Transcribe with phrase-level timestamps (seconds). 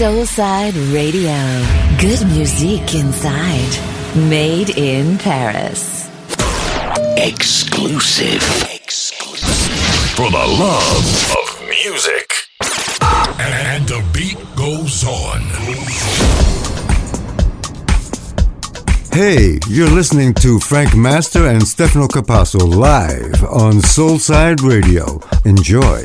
[0.00, 1.36] Soulside Radio.
[1.98, 3.70] Good music inside.
[4.30, 6.08] Made in Paris.
[7.18, 8.40] Exclusive.
[8.72, 10.16] Exclusive.
[10.16, 12.32] For the love of music.
[13.38, 15.42] And the beat goes on.
[19.12, 25.20] Hey, you're listening to Frank Master and Stefano Capasso live on Soulside Radio.
[25.44, 26.02] Enjoy.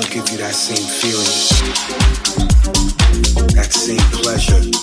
[0.00, 1.24] don't give you that same feeling,
[3.54, 4.73] that same pleasure.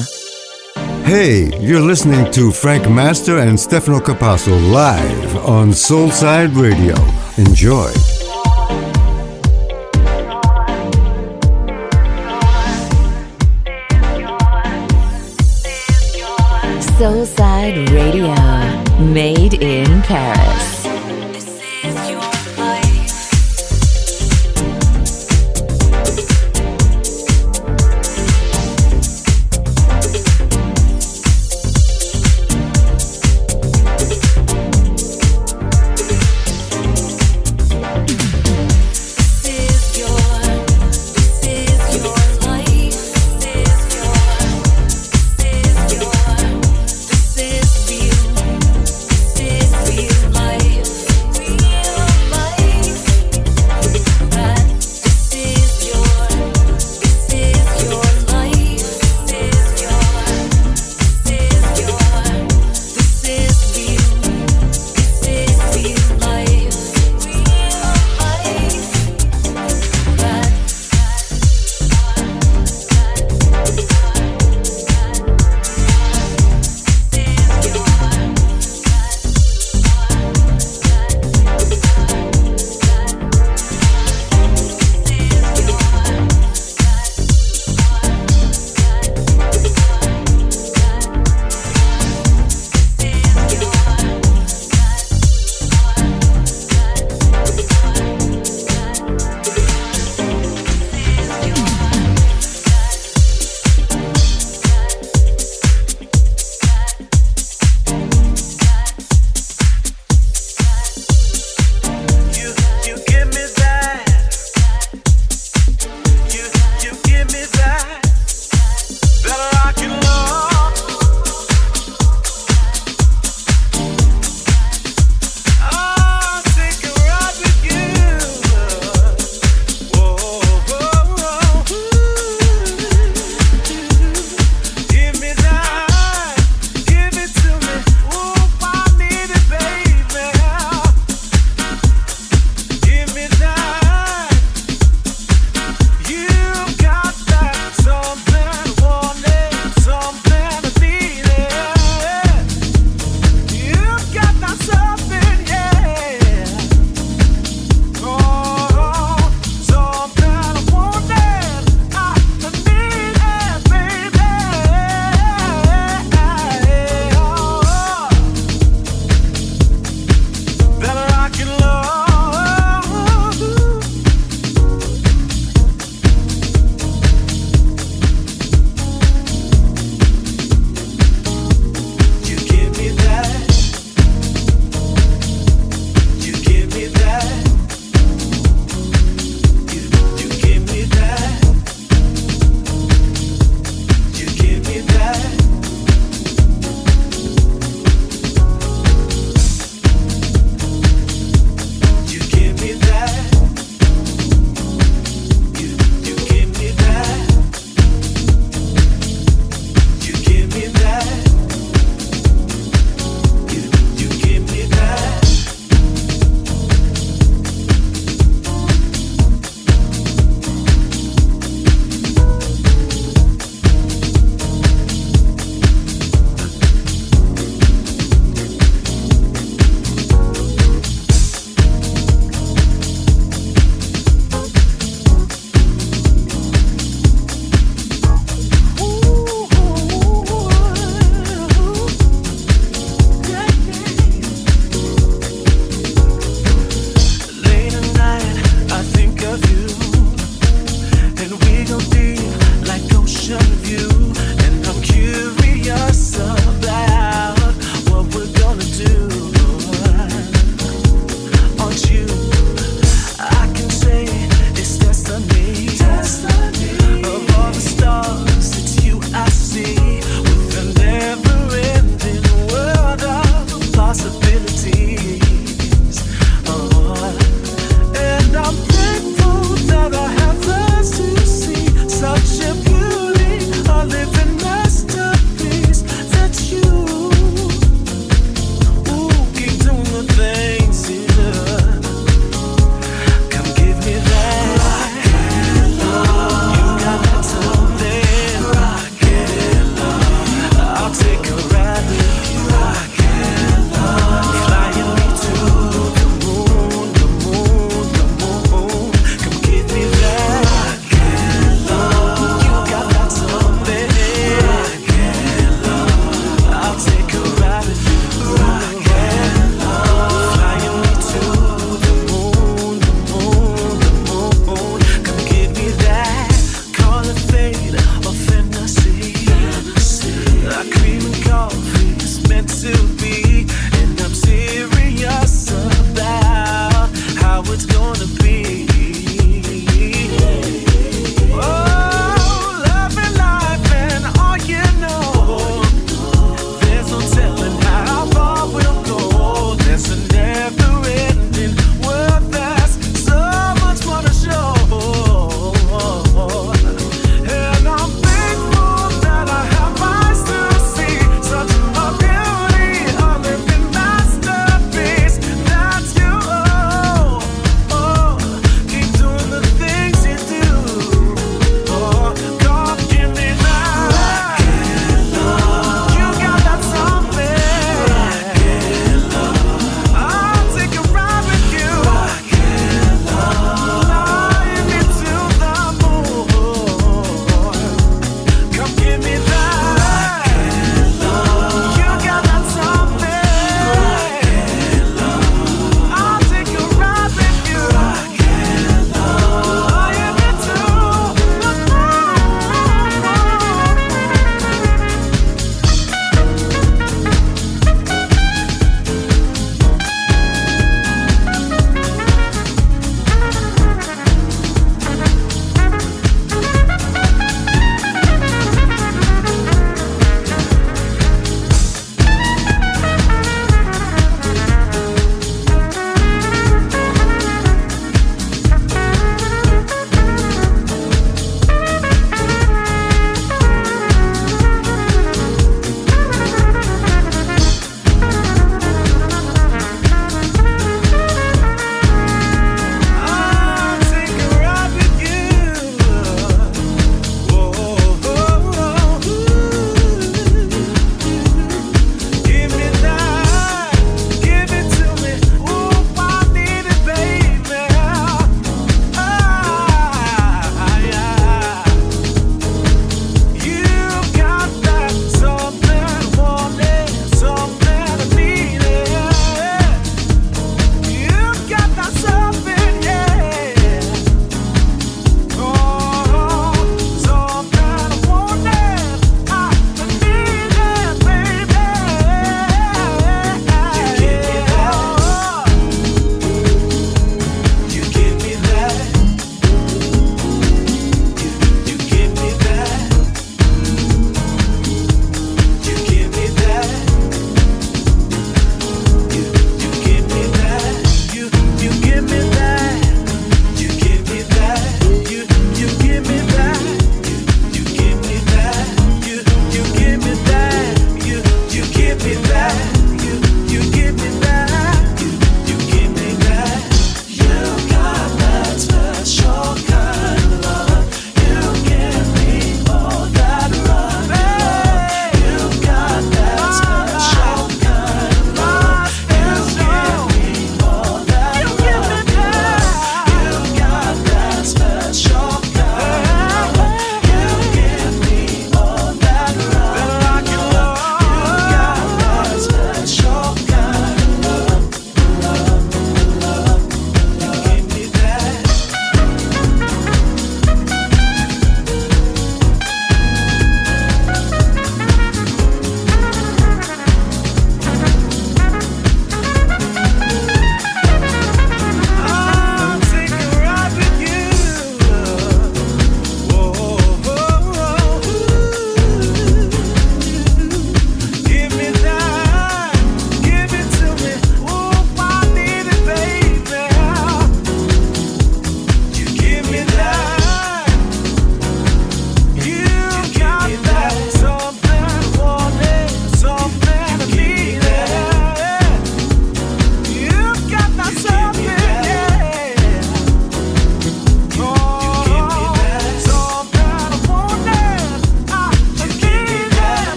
[1.03, 6.95] Hey, you're listening to Frank Master and Stefano Capasso live on Soulside Radio.
[7.37, 7.91] Enjoy.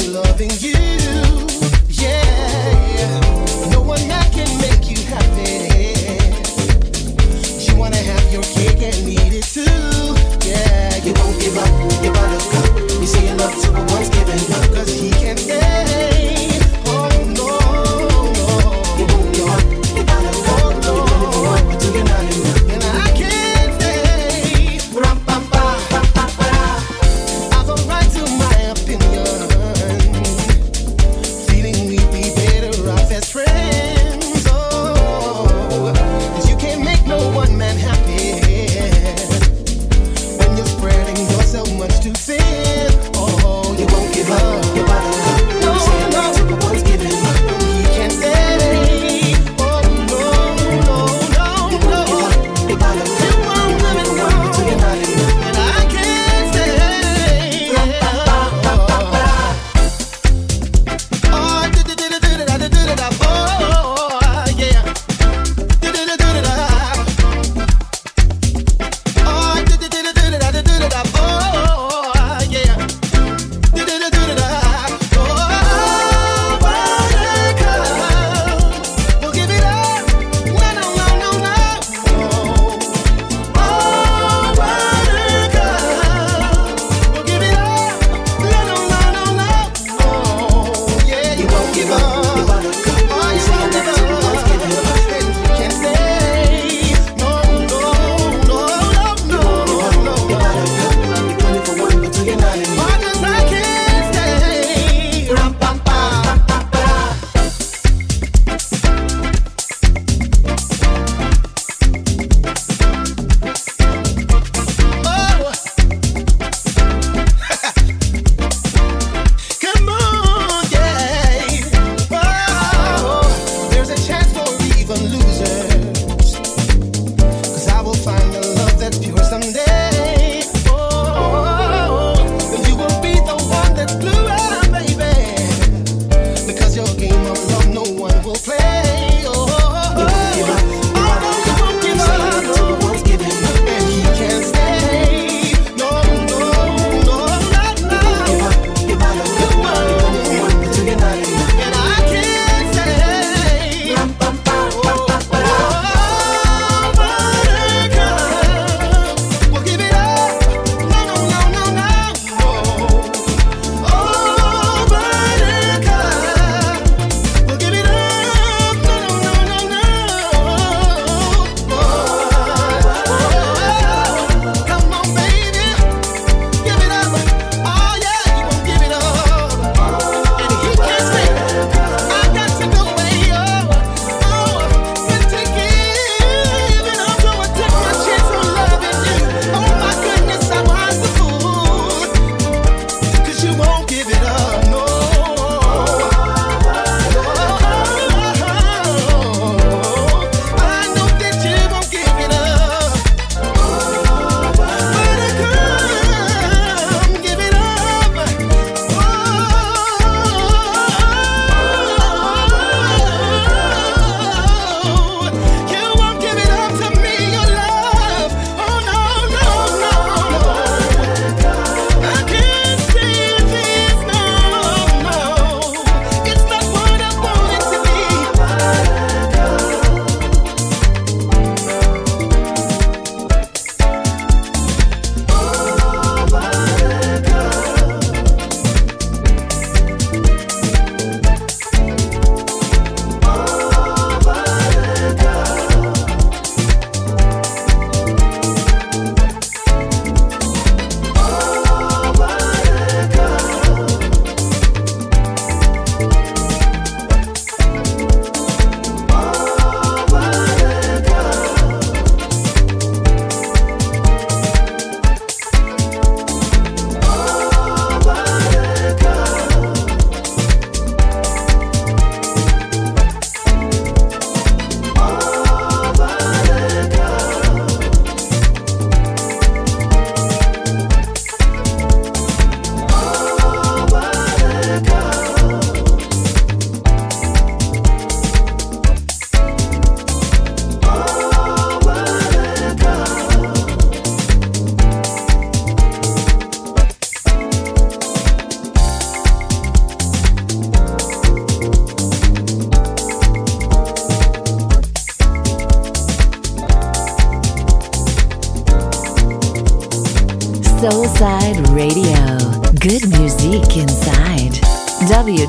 [0.00, 0.91] so loving you.